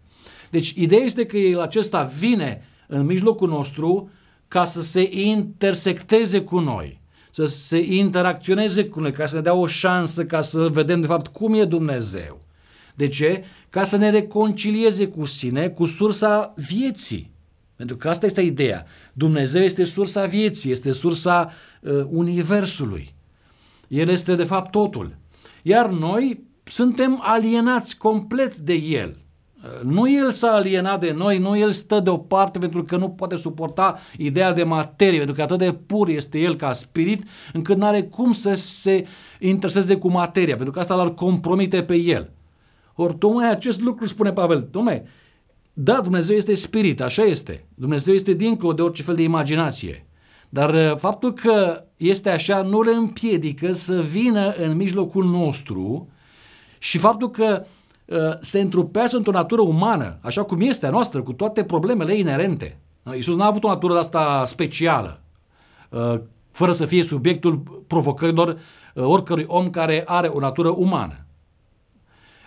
[0.51, 4.11] Deci ideea este că el acesta vine în mijlocul nostru
[4.49, 9.55] ca să se intersecteze cu noi, să se interacționeze cu noi, ca să ne dea
[9.55, 12.41] o șansă ca să vedem de fapt cum e Dumnezeu.
[12.95, 13.45] De ce?
[13.71, 17.31] Ca să ne reconcilieze cu sine, cu sursa vieții.
[17.77, 18.87] Pentru că asta este ideea.
[19.13, 23.15] Dumnezeu este sursa vieții, este sursa uh, Universului.
[23.89, 25.17] El este de fapt totul.
[25.63, 29.17] Iar noi suntem alienați complet de El.
[29.83, 33.99] Nu el s-a alienat de noi, nu el stă deoparte pentru că nu poate suporta
[34.17, 38.03] ideea de materie, pentru că atât de pur este el ca spirit, încât nu are
[38.03, 39.07] cum să se
[39.39, 42.31] intereseze cu materia, pentru că asta l-ar compromite pe el.
[42.95, 45.03] Ori tocmai acest lucru spune Pavel, tocmai,
[45.73, 47.65] da, Dumnezeu este spirit, așa este.
[47.75, 50.07] Dumnezeu este dincolo de orice fel de imaginație.
[50.49, 56.09] Dar uh, faptul că este așa nu le împiedică să vină în mijlocul nostru
[56.79, 57.69] și faptul că uh,
[58.41, 62.81] se întrupează într-o natură umană, așa cum este a noastră, cu toate problemele inerente.
[63.03, 65.21] Uh, Iisus n-a avut o natură de asta specială,
[65.91, 71.27] uh, fără să fie subiectul provocărilor uh, oricărui om care are o natură umană.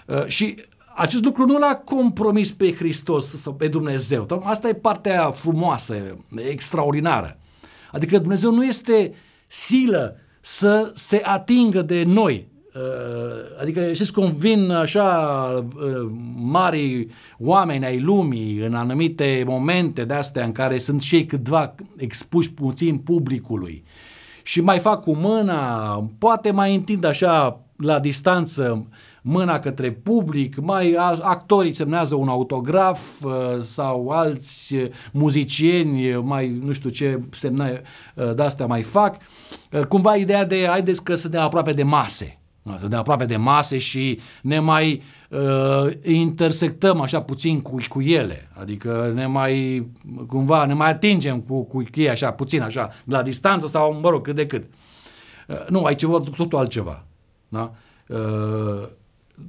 [0.07, 0.55] Uh, și
[0.95, 4.41] acest lucru nu l-a compromis pe Hristos sau pe Dumnezeu.
[4.43, 5.95] Asta e partea frumoasă,
[6.35, 7.39] extraordinară.
[7.91, 9.13] Adică Dumnezeu nu este
[9.47, 12.50] silă să se atingă de noi
[13.61, 15.65] Adică știți cum vin așa
[16.35, 17.07] mari
[17.39, 22.53] oameni ai lumii în anumite momente de astea în care sunt și ei câtva expuși
[22.53, 23.83] puțin publicului
[24.43, 28.87] și mai fac cu mâna, poate mai întind așa la distanță
[29.21, 33.31] mâna către public, mai actorii semnează un autograf uh,
[33.61, 37.81] sau alți uh, muzicieni mai nu știu ce semne
[38.15, 39.17] uh, de-astea mai fac.
[39.89, 42.40] Cumva ideea de haideți că suntem aproape de mase.
[42.63, 48.49] Suntem aproape de mase și ne mai uh, intersectăm așa puțin cu, cu ele.
[48.53, 49.85] Adică ne mai,
[50.27, 54.09] cumva, ne mai atingem cu, cu ei așa puțin așa, de la distanță sau, mă
[54.09, 54.67] rog, cât de cât.
[55.47, 57.05] Uh, nu, aici ceva totul altceva.
[57.47, 57.73] Da?
[58.07, 58.87] Uh,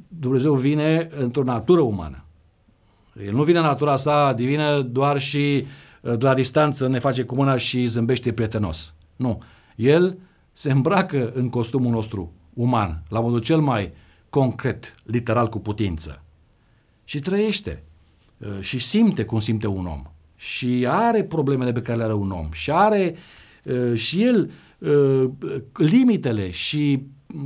[0.08, 2.24] Dumnezeu vine într-o natură umană.
[3.26, 5.66] El nu vine în natura sa divină doar și
[6.00, 8.94] uh, de la distanță ne face cu mâna și zâmbește prietenos.
[9.16, 9.42] Nu.
[9.76, 10.18] El
[10.52, 13.92] se îmbracă în costumul nostru uman, la modul cel mai
[14.30, 16.22] concret, literal cu putință.
[17.04, 17.82] Și trăiește
[18.38, 20.02] uh, și simte cum simte un om.
[20.36, 22.48] Și are problemele pe care le are un om.
[22.52, 23.14] Și are
[23.64, 24.50] uh, și el
[25.72, 27.02] limitele și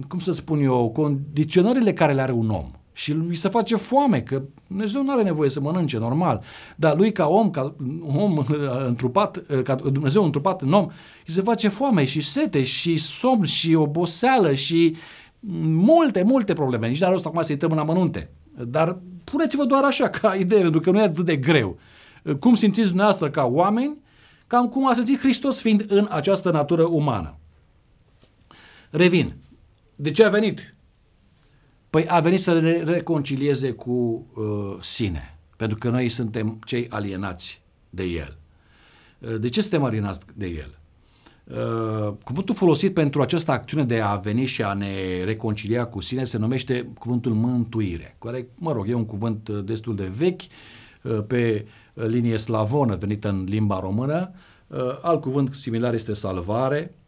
[0.08, 2.70] cum să spun eu, condiționările care le are un om.
[2.96, 6.42] Și lui se face foame, că Dumnezeu nu are nevoie să mănânce, normal.
[6.76, 7.74] Dar lui ca om, ca
[8.06, 8.44] om
[8.87, 10.85] întrupat, ca Dumnezeu întrupat în om,
[11.26, 14.96] îi se face foame și sete și somn și oboseală și
[15.40, 16.88] multe, multe probleme.
[16.88, 18.30] Nici n-are rost acum să intrăm în amănunte.
[18.64, 21.78] Dar puneți-vă doar așa, ca idee, pentru că nu e atât de greu.
[22.40, 23.96] Cum simțiți dumneavoastră ca oameni,
[24.46, 27.37] cam cum a simțit Hristos fiind în această natură umană.
[28.90, 29.35] Revin.
[29.96, 30.75] De ce a venit?
[31.96, 37.62] Păi a venit să ne reconcilieze cu uh, sine, pentru că noi suntem cei alienați
[37.90, 38.37] de El.
[39.18, 40.78] Uh, de ce suntem alienați de El?
[41.44, 46.24] Uh, cuvântul folosit pentru această acțiune de a veni și a ne reconcilia cu sine
[46.24, 50.42] se numește cuvântul mântuire, care, mă rog, e un cuvânt uh, destul de vechi,
[51.02, 54.30] uh, pe linie slavonă venită în limba română.
[54.66, 57.05] Uh, alt cuvânt similar este salvare, Uh,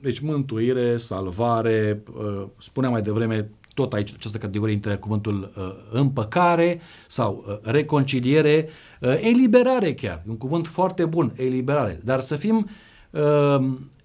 [0.00, 6.80] deci mântuire, salvare, uh, spuneam mai devreme, tot aici, această categorie intră cuvântul uh, împăcare
[7.08, 8.68] sau reconciliere,
[9.00, 12.68] eliberare chiar, un cuvânt foarte bun, eliberare, dar să fim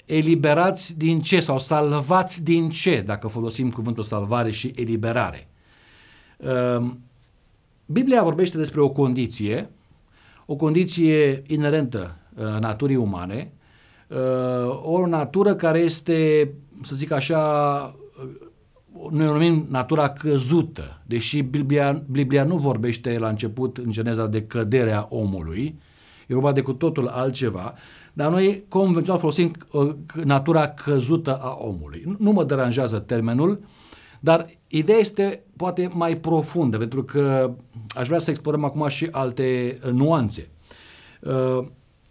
[0.05, 5.49] eliberați din ce sau salvați din ce, dacă folosim cuvântul salvare și eliberare.
[7.85, 9.69] Biblia vorbește despre o condiție,
[10.45, 12.17] o condiție inerentă
[12.59, 13.58] naturii umane, uh,
[14.81, 17.41] o natură care este, să zic așa,
[18.23, 24.27] uh, noi o numim natura căzută, deși Biblia, Biblia nu vorbește la început în Geneza
[24.27, 25.79] de căderea omului,
[26.27, 27.73] e vorba de cu totul altceva,
[28.13, 32.15] dar noi convențional folosim uh, natura căzută a omului.
[32.17, 33.59] Nu mă deranjează termenul,
[34.19, 37.51] dar ideea este poate mai profundă, pentru că
[37.89, 40.49] aș vrea să explorăm acum și alte nuanțe.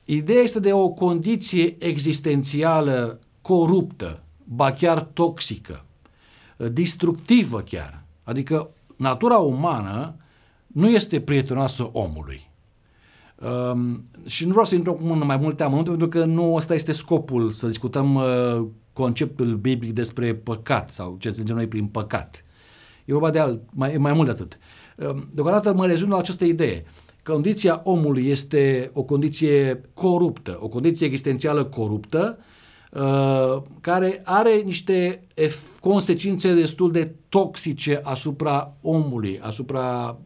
[0.09, 5.85] Uh, Ideea este de o condiție existențială coruptă, ba chiar toxică,
[6.57, 8.05] destructivă chiar.
[8.23, 10.15] Adică natura umană
[10.67, 12.51] nu este prietenoasă omului.
[13.73, 16.93] Um, și nu vreau să intru în mai multe amănunte, pentru că nu ăsta este
[16.93, 22.45] scopul, să discutăm uh, conceptul biblic despre păcat sau ce înțelegem noi prin păcat.
[23.05, 24.59] E vorba de alt, mai, mai mult de atât.
[24.59, 24.78] Uh,
[25.33, 26.85] deocamdată mă rezum la această idee.
[26.87, 32.39] Uh, condiția omului este o condiție coruptă, o condiție existențială coruptă,
[32.93, 35.27] uh, care are niște
[35.81, 40.19] consecințe destul de toxice asupra omului, asupra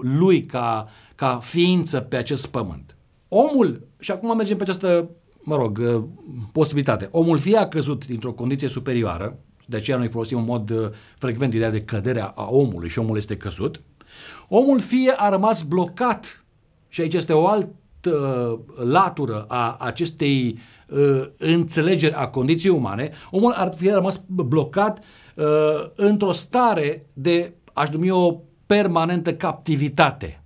[0.00, 2.96] lui ca, ca ființă pe acest pământ.
[3.28, 5.10] Omul, și acum mergem pe această,
[5.42, 6.02] mă rog, uh,
[6.52, 10.90] posibilitate, omul fie a căzut dintr-o condiție superioară, de aceea noi folosim în mod uh,
[11.18, 13.80] frecvent ideea de căderea a omului și omul este căzut,
[14.48, 16.44] omul fie a rămas blocat
[16.88, 23.52] și aici este o altă uh, latură a acestei uh, înțelegeri a condiției umane, omul
[23.52, 25.44] ar fi rămas blocat uh,
[25.94, 30.42] într-o stare de, aș numi o permanentă captivitate.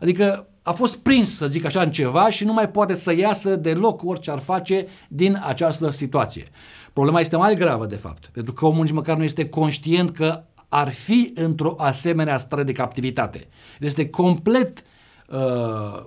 [0.00, 3.56] Adică a fost prins, să zic așa, în ceva și nu mai poate să iasă
[3.56, 6.44] deloc orice ar face din această situație.
[6.92, 10.44] Problema este mai gravă, de fapt, pentru că omul nici măcar nu este conștient că
[10.76, 13.48] ar fi într-o asemenea stare de captivitate.
[13.80, 14.84] Este complet
[15.28, 16.04] Uh,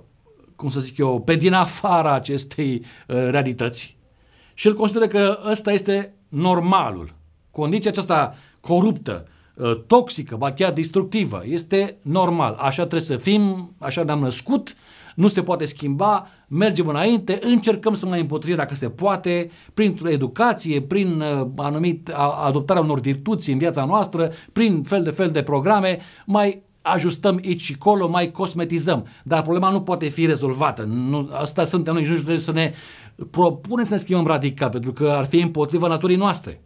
[0.56, 3.96] cum să zic eu, pe din afara acestei uh, realități
[4.54, 7.14] și el consideră că ăsta este normalul.
[7.50, 11.42] Condiția aceasta coruptă, uh, toxică, ba chiar destructivă.
[11.44, 12.54] Este normal.
[12.58, 14.76] Așa trebuie să fim, așa ne-am născut,
[15.20, 20.82] nu se poate schimba, mergem înainte, încercăm să mai împotrivim dacă se poate, prin educație,
[20.82, 22.08] prin uh, anumit,
[22.44, 27.60] adoptarea unor virtuți în viața noastră, prin fel de fel de programe, mai ajustăm aici
[27.60, 29.06] și acolo, mai cosmetizăm.
[29.24, 30.82] Dar problema nu poate fi rezolvată.
[30.82, 32.72] Nu, asta suntem noi, nu trebuie să ne
[33.30, 36.62] propunem să ne schimbăm radical, pentru că ar fi împotriva naturii noastre.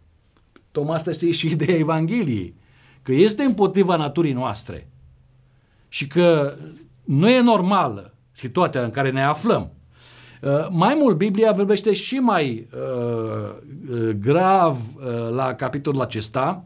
[0.71, 2.55] Tocmai asta este și ideea Evangheliei,
[3.01, 4.89] că este împotriva naturii noastre
[5.87, 6.55] și că
[7.03, 9.71] nu e normală situația în care ne aflăm.
[10.41, 13.49] Uh, mai mult, Biblia vorbește și mai uh,
[13.91, 16.63] uh, grav uh, la capitolul acesta,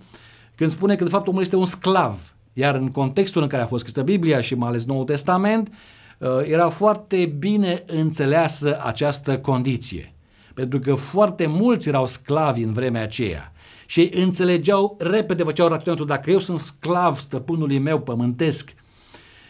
[0.55, 3.67] când spune că de fapt omul este un sclav iar în contextul în care a
[3.67, 5.73] fost scrisă Biblia și mai ales Noul Testament,
[6.17, 10.13] uh, era foarte bine înțeleasă această condiție.
[10.53, 13.51] Pentru că foarte mulți erau sclavi în vremea aceea
[13.85, 18.73] și ei înțelegeau repede, făceau raționamentul, dacă eu sunt sclav stăpânului meu pământesc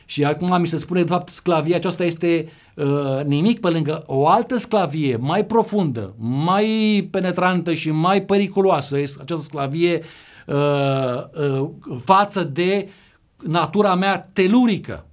[0.10, 4.28] și acum mi se spune, de fapt, sclavia aceasta este uh, nimic pe lângă o
[4.28, 6.68] altă sclavie mai profundă, mai
[7.12, 10.02] penetrantă și mai periculoasă, această sclavie
[10.48, 11.70] uh, uh,
[12.04, 12.90] față de
[13.44, 15.06] natura mea telurică,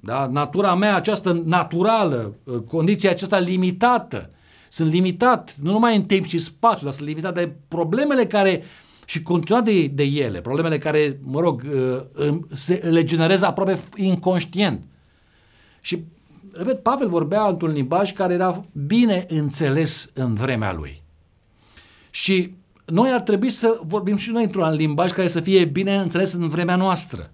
[0.00, 0.26] da?
[0.26, 4.30] natura mea această naturală, uh, condiția aceasta limitată.
[4.68, 8.62] Sunt limitat, nu numai în timp și spațiu, dar sunt limitat de problemele care
[9.08, 11.62] și continuat de, de ele, problemele care, mă rog,
[12.16, 14.82] uh, se, le generează aproape inconștient.
[15.82, 16.04] Și,
[16.52, 21.02] repet, Pavel vorbea într-un limbaj care era bine înțeles în vremea lui.
[22.10, 26.32] Și noi ar trebui să vorbim și noi într-un limbaj care să fie bine înțeles
[26.32, 27.32] în vremea noastră.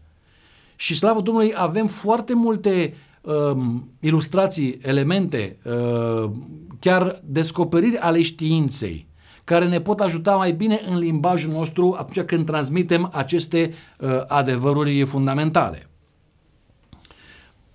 [0.77, 6.31] Și slavă Domnului, avem foarte multe um, ilustrații, elemente, uh,
[6.79, 9.07] chiar descoperiri ale științei,
[9.45, 15.05] care ne pot ajuta mai bine în limbajul nostru atunci când transmitem aceste uh, adevăruri
[15.05, 15.89] fundamentale.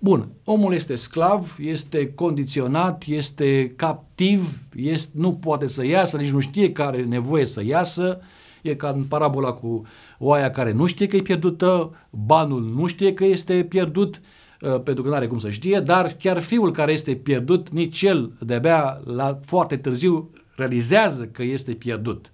[0.02, 6.40] Bun, omul este sclav, este condiționat, este captiv, este, nu poate să iasă, nici nu
[6.40, 8.20] știe care are nevoie să iasă,
[8.62, 9.82] e ca în parabola cu
[10.18, 14.20] oaia care nu știe că e pierdută, banul nu știe că este pierdut,
[14.60, 18.02] uh, pentru că nu are cum să știe, dar chiar fiul care este pierdut, nici
[18.02, 20.30] el de-abia la foarte târziu
[20.60, 22.32] realizează că este pierdut.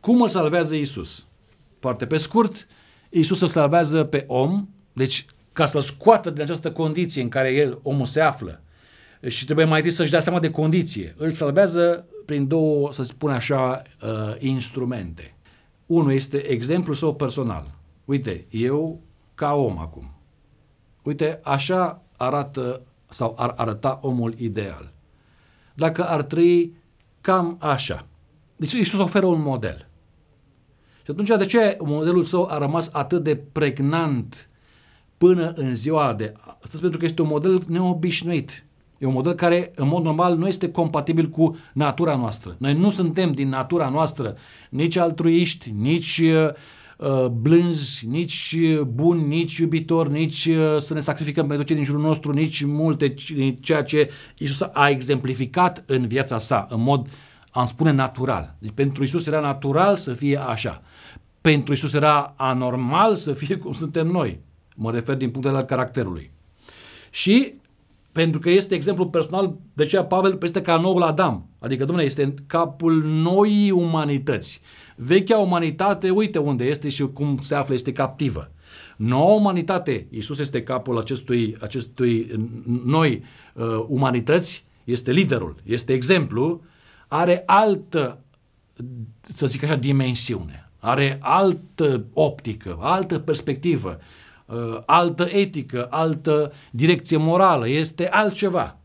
[0.00, 1.26] Cum îl salvează Isus?
[1.80, 2.66] Foarte pe scurt,
[3.10, 7.78] Isus îl salvează pe om, deci ca să-l scoată din această condiție în care el,
[7.82, 8.62] omul se află
[9.26, 11.14] și trebuie mai întâi să-și dea seama de condiție.
[11.16, 15.36] Îl salvează prin două, să spun așa, uh, instrumente.
[15.86, 17.74] Unul este exemplul său personal.
[18.04, 19.00] Uite, eu
[19.34, 20.14] ca om acum.
[21.02, 24.92] Uite, așa arată sau ar arăta omul ideal.
[25.74, 26.72] Dacă ar trăi
[27.24, 28.06] cam așa.
[28.56, 29.88] Deci Iisus oferă un model.
[31.04, 34.48] Și atunci de ce modelul său a rămas atât de pregnant
[35.16, 38.64] până în ziua de astăzi, pentru că este un model neobișnuit.
[38.98, 42.56] E un model care, în mod normal, nu este compatibil cu natura noastră.
[42.58, 44.36] Noi nu suntem din natura noastră
[44.70, 46.48] nici altruiști, nici uh,
[47.32, 52.32] blânzi, nici buni, nici iubitori, nici uh, să ne sacrificăm pentru cei din jurul nostru,
[52.32, 53.14] nici multe,
[53.60, 57.08] ceea ce Isus a exemplificat în viața sa, în mod,
[57.50, 58.54] am spune, natural.
[58.58, 60.82] Deci pentru Isus era natural să fie așa.
[61.40, 64.40] Pentru Isus era anormal să fie cum suntem noi.
[64.76, 66.30] Mă refer din punctul al caracterului.
[67.10, 67.52] Și
[68.12, 71.48] pentru că este exemplu personal, de ce Pavel este ca noul Adam.
[71.58, 74.60] Adică, domnule, este în capul noii umanități.
[74.94, 78.50] Vechea umanitate, uite unde este și cum se află, este captivă.
[78.96, 82.30] Noua umanitate, Iisus este capul acestui, acestui
[82.84, 86.62] noi uh, umanități, este liderul, este exemplu,
[87.08, 88.18] are altă,
[89.22, 93.98] să zic așa, dimensiune, are altă optică, altă perspectivă,
[94.46, 98.78] uh, altă etică, altă direcție morală, este altceva.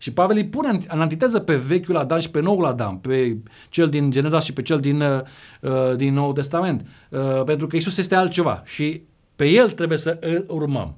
[0.00, 3.36] Și Pavel îi pune în antiteză pe vechiul Adam și pe noul Adam, pe
[3.68, 6.86] cel din Geneza și pe cel din, uh, din Noul Testament.
[7.10, 9.02] Uh, pentru că Isus este altceva și
[9.36, 10.96] pe el trebuie să îl urmăm.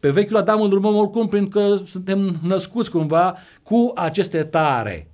[0.00, 5.10] Pe vechiul Adam îl urmăm oricum prin că suntem născuți cumva cu aceste tare.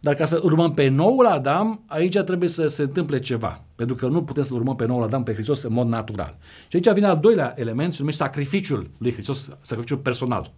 [0.00, 3.64] Dar ca să urmăm pe noul Adam, aici trebuie să se întâmple ceva.
[3.76, 6.38] Pentru că nu putem să urmăm pe noul Adam, pe Hristos, în mod natural.
[6.68, 10.52] Și aici vine al doilea element, se numește sacrificiul lui Hristos, sacrificiul personal.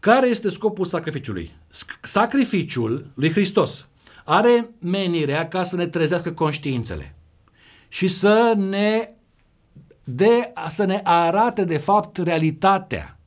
[0.00, 1.50] Care este scopul sacrificiului?
[2.02, 3.88] Sacrificiul lui Hristos
[4.24, 7.14] are menirea ca să ne trezească conștiințele
[7.88, 9.10] și să ne,
[10.04, 13.18] de, să ne arate de fapt realitatea.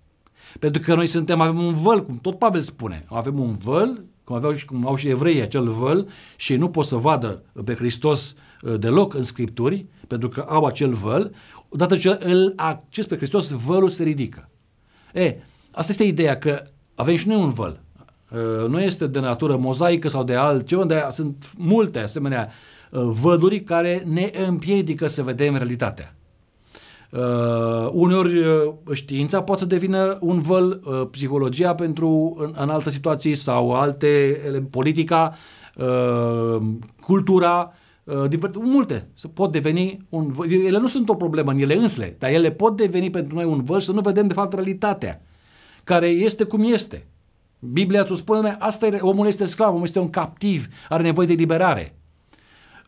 [0.60, 4.36] Pentru că noi suntem, avem un văl, cum tot Pavel spune, avem un văl cum,
[4.36, 8.80] aveau, cum au și evreii acel văl și nu pot să vadă pe Hristos uh,
[8.80, 11.36] deloc în Scripturi, pentru că au acel văl,
[11.70, 14.50] odată ce îl acces pe Hristos, vălul se ridică.
[15.14, 15.36] E,
[15.72, 16.64] asta este ideea că
[16.96, 17.80] avem și noi un văl.
[18.32, 22.50] Uh, nu este de natură mozaică sau de altceva, dar sunt multe asemenea
[22.92, 26.16] uh, văduri care ne împiedică să vedem realitatea.
[27.12, 32.90] Uh, uneori uh, știința poate să devină un văl, uh, psihologia pentru în, în alte
[32.90, 35.36] situații sau alte, politica,
[35.78, 36.62] uh,
[37.02, 40.52] cultura, uh, multe să pot deveni un văl.
[40.52, 43.64] Ele nu sunt o problemă în ele însele, dar ele pot deveni pentru noi un
[43.64, 45.22] văl să nu vedem de fapt realitatea,
[45.84, 47.06] care este cum este.
[47.60, 51.34] Biblia îți spune, asta e, omul este sclav, omul este un captiv, are nevoie de
[51.34, 51.96] liberare.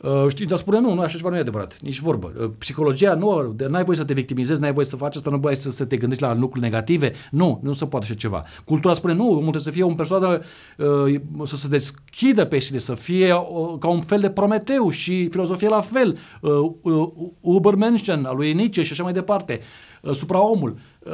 [0.04, 2.34] Uh, știi, dar spune nu, nu, așa ceva nu e adevărat, nici vorbă.
[2.40, 5.48] Uh, psihologia, nu, de, n-ai voie să te victimizezi, n-ai voie să faci asta, nu
[5.48, 8.44] ai să, să te gândești la lucruri negative, nu, nu se poate așa ceva.
[8.66, 10.40] Cultura spune nu, omul trebuie să fie un persoană,
[10.78, 15.28] uh, să se deschidă pe sine, să fie uh, ca un fel de Prometeu și
[15.28, 17.08] filozofia la fel, uh, uh,
[17.40, 19.60] Ubermenschen al lui Nietzsche și așa mai departe,
[20.02, 20.76] uh, supraomul.
[21.00, 21.12] Uh,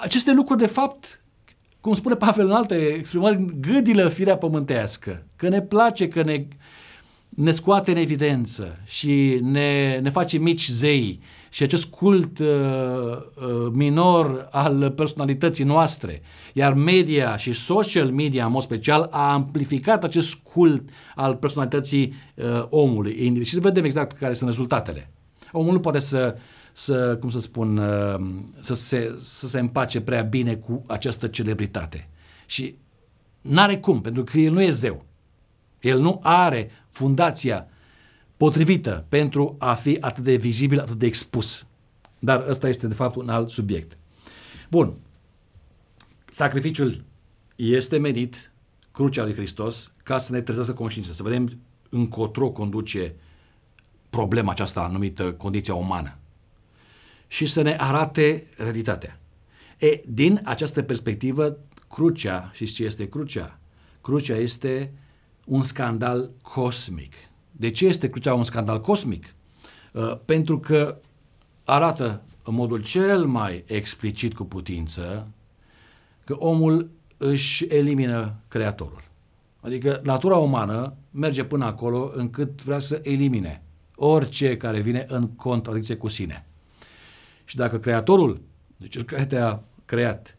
[0.00, 1.20] aceste lucruri, de fapt,
[1.80, 6.46] cum spune Pavel în alte exprimări, gâdilă firea pământească, că ne place, că ne,
[7.28, 11.20] ne scoate în evidență și ne, ne face mici zei
[11.50, 16.22] și acest cult uh, uh, minor al personalității noastre.
[16.52, 22.66] Iar media și social media, în mod special, a amplificat acest cult al personalității uh,
[22.68, 23.42] omului.
[23.44, 25.10] Și vedem exact care sunt rezultatele.
[25.52, 26.36] Omul nu poate să,
[26.78, 32.08] să cum să spun, uh, să se, să se împace prea bine cu această celebritate.
[32.46, 32.76] Și
[33.40, 35.04] n-are cum, pentru că el nu e zeu.
[35.80, 37.68] El nu are fundația
[38.36, 41.66] potrivită pentru a fi atât de vizibil, atât de expus.
[42.18, 43.98] Dar ăsta este de fapt un alt subiect.
[44.70, 44.94] Bun.
[46.30, 47.04] Sacrificiul
[47.56, 48.52] este menit,
[48.92, 51.58] crucea lui Hristos, ca să ne trezească conștiința, să vedem
[51.88, 53.14] încotro conduce
[54.10, 56.18] problema aceasta numită condiția umană
[57.28, 59.20] și să ne arate realitatea.
[59.78, 61.58] E, din această perspectivă,
[61.88, 63.58] crucea, și ce este crucea?
[64.00, 64.92] Crucea este
[65.44, 67.14] un scandal cosmic.
[67.50, 69.34] De ce este crucea un scandal cosmic?
[69.92, 71.00] Uh, pentru că
[71.64, 75.28] arată în modul cel mai explicit cu putință
[76.24, 79.04] că omul își elimină creatorul.
[79.60, 83.62] Adică natura umană merge până acolo încât vrea să elimine
[83.94, 86.47] orice care vine în contradicție cu sine.
[87.48, 88.40] Și dacă creatorul,
[88.76, 90.38] deci cel care te-a creat,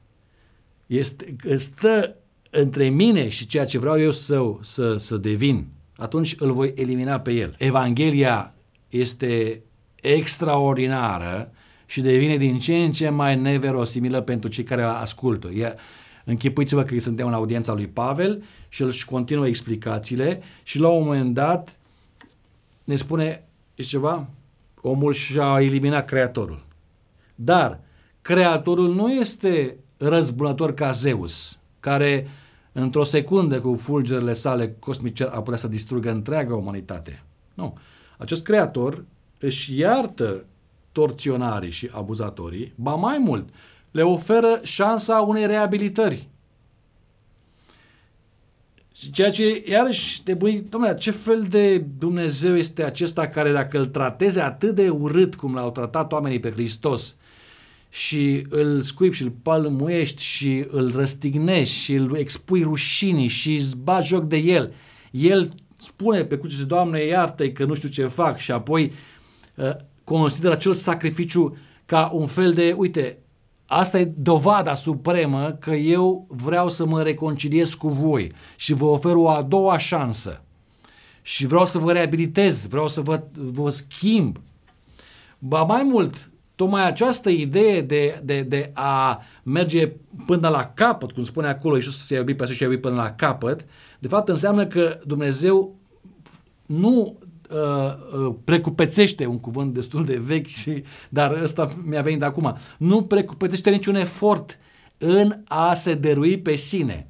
[0.86, 2.16] este, stă
[2.50, 7.20] între mine și ceea ce vreau eu să, să, să devin, atunci îl voi elimina
[7.20, 7.56] pe el.
[7.58, 8.54] Evanghelia
[8.90, 9.62] este
[9.96, 11.52] extraordinară
[11.86, 15.48] și devine din ce în ce mai neverosimilă pentru cei care ascultă.
[15.48, 15.76] E,
[16.26, 21.34] închipuiți-vă că suntem în audiența lui Pavel și îl continuă explicațiile și la un moment
[21.34, 21.80] dat
[22.84, 23.44] ne spune,
[23.76, 24.28] e ceva?
[24.82, 26.68] Omul și-a eliminat creatorul.
[27.42, 27.80] Dar
[28.22, 32.28] creatorul nu este răzbunător ca Zeus care
[32.72, 37.24] într-o secundă cu fulgerele sale cosmice a putea să distrugă întreaga umanitate.
[37.54, 37.78] Nu.
[38.18, 39.06] Acest creator
[39.38, 40.46] își iartă
[40.92, 43.50] torționarii și abuzatorii, ba mai mult,
[43.92, 46.28] le oferă șansa unei reabilitări.
[49.12, 53.86] Ceea ce, iarăși, te bui, domnule, ce fel de Dumnezeu este acesta care dacă îl
[53.86, 57.16] trateze atât de urât cum l-au tratat oamenii pe Hristos,
[57.90, 63.78] și îl scuip și îl palmuiești și îl răstignești și îl expui rușinii și îți
[63.78, 64.74] bagi joc de el.
[65.12, 68.92] El spune pe cruce, Doamne, iartă că nu știu ce fac și apoi
[69.56, 69.72] uh,
[70.04, 73.18] consideră acel sacrificiu ca un fel de, uite,
[73.66, 79.16] asta e dovada supremă că eu vreau să mă reconciliez cu voi și vă ofer
[79.16, 80.44] o a doua șansă
[81.22, 84.38] și vreau să vă reabilitez, vreau să vă, vă schimb.
[85.40, 86.29] Ba mai mult,
[86.60, 89.92] tocmai această idee de, de, de a merge
[90.26, 93.66] până la capăt, cum spune acolo, Iisus să iubi pe și iubi până la capăt,
[94.00, 95.76] de fapt înseamnă că Dumnezeu
[96.66, 97.18] nu
[97.50, 102.58] uh, uh, precupețește, un cuvânt destul de vechi, și, dar ăsta mi-a venit de acum,
[102.78, 104.60] nu precupețește niciun efort
[104.98, 107.08] în a se dărui pe sine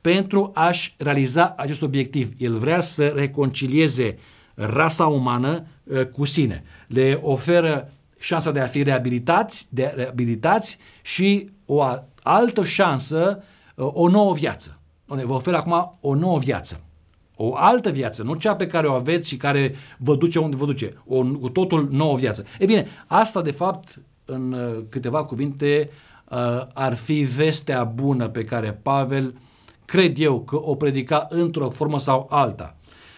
[0.00, 2.32] pentru a-și realiza acest obiectiv.
[2.38, 4.18] El vrea să reconcilieze
[4.54, 6.64] rasa umană uh, cu sine.
[6.86, 7.93] Le oferă
[8.24, 11.82] șansa de a fi reabilitați, de reabilitați și o
[12.22, 13.42] altă șansă,
[13.74, 14.78] uh, o nouă viață.
[15.06, 16.80] Vă ofer acum o nouă viață.
[17.36, 20.64] O altă viață, nu cea pe care o aveți și care vă duce unde vă
[20.64, 20.94] duce.
[21.06, 22.44] O cu totul nouă viață.
[22.58, 25.90] E bine, asta de fapt, în uh, câteva cuvinte,
[26.28, 29.34] uh, ar fi vestea bună pe care Pavel
[29.84, 32.76] cred eu că o predica într-o formă sau alta.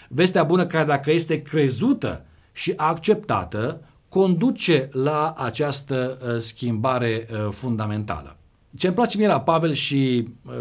[0.09, 3.81] Vestea bună care dacă este crezută și acceptată,
[4.17, 8.37] conduce la această uh, schimbare uh, fundamentală.
[8.77, 10.53] Ce îmi place mie la Pavel și uh,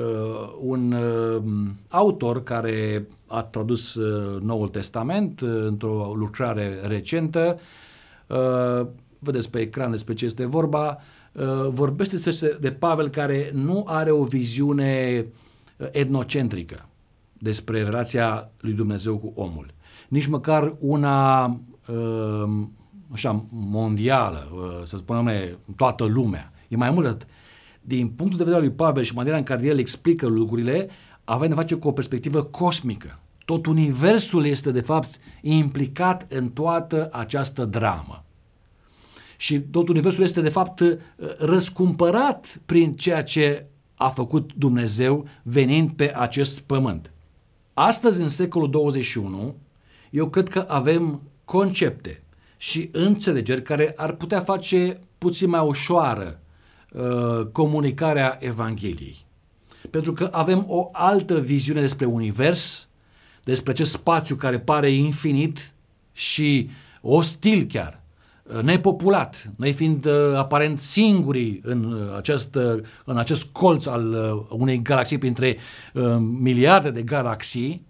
[0.61, 1.43] un uh,
[1.89, 7.59] autor care a tradus uh, Noul Testament uh, într-o lucrare recentă,
[8.27, 8.87] uh,
[9.19, 10.97] vedeți pe ecran despre ce este vorba,
[11.31, 15.25] uh, vorbește de Pavel care nu are o viziune
[15.77, 16.85] uh, etnocentrică
[17.33, 19.65] despre relația lui Dumnezeu cu omul.
[20.07, 21.45] Nici măcar una
[21.87, 22.67] uh,
[23.11, 26.51] așa mondială, uh, să spunem toată lumea.
[26.67, 27.27] E mai mult
[27.81, 30.89] din punctul de vedere al lui Pavel și maniera în care el explică lucrurile,
[31.23, 33.19] avem de face cu o perspectivă cosmică.
[33.45, 38.23] Tot universul este, de fapt, implicat în toată această dramă.
[39.37, 40.81] Și tot universul este, de fapt,
[41.37, 47.11] răscumpărat prin ceea ce a făcut Dumnezeu venind pe acest pământ.
[47.73, 49.55] Astăzi, în secolul 21,
[50.09, 52.23] eu cred că avem concepte
[52.57, 56.39] și înțelegeri care ar putea face puțin mai ușoară
[56.91, 59.25] uh, comunicarea Evangheliei.
[59.89, 62.87] Pentru că avem o altă viziune despre univers,
[63.43, 65.73] despre acest spațiu care pare infinit
[66.11, 66.69] și
[67.01, 68.01] ostil chiar,
[68.43, 74.13] uh, nepopulat, noi fiind uh, aparent singurii în, uh, acest, uh, în acest colț al
[74.13, 75.57] uh, unei galaxii printre
[75.93, 77.85] uh, miliarde de galaxii,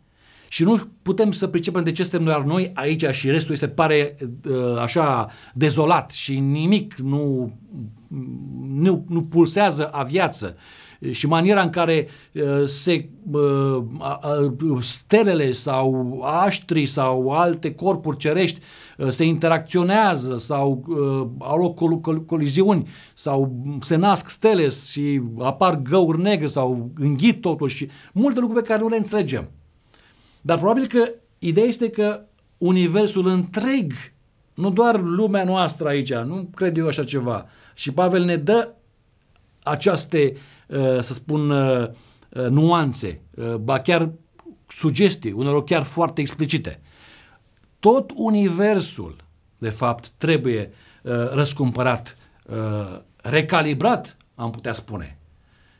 [0.55, 4.17] și nu putem să pricepem de ce suntem doar noi aici și restul este pare
[4.49, 7.53] uh, așa dezolat și nimic nu,
[8.69, 10.55] nu, nu pulsează a viață
[11.11, 13.83] și maniera în care uh, se uh,
[14.63, 18.59] uh, stelele sau aștri sau alte corpuri cerești
[18.97, 25.21] uh, se interacționează sau uh, au loc col- col- coliziuni sau se nasc stele și
[25.39, 29.49] apar găuri negre sau înghit totul și multe lucruri pe care nu le înțelegem.
[30.45, 32.21] Dar probabil că ideea este că
[32.57, 33.93] universul întreg,
[34.53, 37.45] nu doar lumea noastră aici, nu cred eu așa ceva.
[37.73, 38.73] Și Pavel ne dă
[39.63, 40.33] aceste,
[40.67, 41.87] uh, să spun, uh,
[42.29, 43.21] uh, nuanțe,
[43.59, 44.11] ba chiar
[44.67, 46.81] sugestii, unor chiar foarte explicite.
[47.79, 49.15] Tot universul,
[49.57, 50.71] de fapt, trebuie
[51.33, 52.17] răscumpărat,
[53.15, 55.17] recalibrat, am putea spune,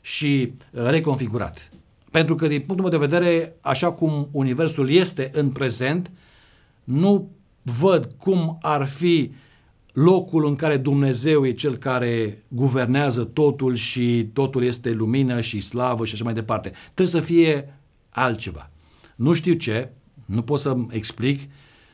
[0.02, 1.70] și reconfigurat.
[2.16, 6.12] Pentru că, din punctul meu de vedere, așa cum Universul este în prezent,
[6.84, 9.32] nu văd cum ar fi
[9.94, 16.06] locul în care Dumnezeu e cel care guvernează totul și totul este lumină și slavă
[16.06, 16.70] și așa mai departe.
[16.84, 18.70] Trebuie să fie altceva.
[19.16, 19.92] Nu știu ce,
[20.26, 21.52] nu pot să explic,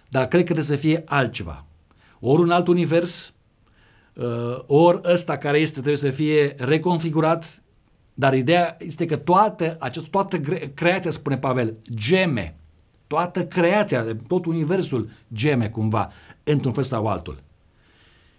[0.09, 1.65] dar cred că trebuie să fie altceva.
[2.19, 3.33] Ori un alt univers,
[4.13, 7.61] uh, ori ăsta care este trebuie să fie reconfigurat
[8.13, 10.39] dar ideea este că toată, această, toată
[10.73, 12.55] creația, spune Pavel, geme.
[13.07, 16.09] Toată creația, tot universul geme cumva,
[16.43, 17.43] într-un fel sau altul.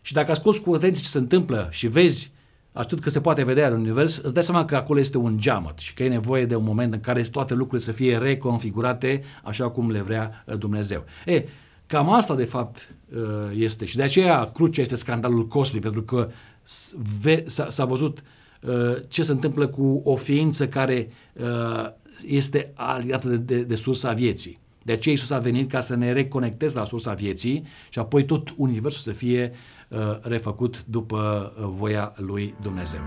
[0.01, 2.33] Și dacă asculți cu atenție ce se întâmplă și vezi
[2.73, 5.79] atât că se poate vedea în univers, îți dai seama că acolo este un geamăt
[5.79, 9.70] și că e nevoie de un moment în care toate lucrurile să fie reconfigurate așa
[9.70, 11.05] cum le vrea uh, Dumnezeu.
[11.27, 11.45] E,
[11.87, 13.23] cam asta de fapt uh,
[13.55, 16.31] este și de aceea crucea este scandalul cosmic, pentru că
[17.68, 18.41] s-a văzut Uh,
[19.09, 21.91] ce se întâmplă cu o ființă care uh,
[22.27, 24.61] este aliată de, de, de sursa vieții.
[24.85, 28.55] De aceea Iisus a venit ca să ne reconecteze la sursa vieții și apoi tot
[28.57, 29.53] universul să fie
[29.89, 33.01] uh, refăcut după voia lui Dumnezeu.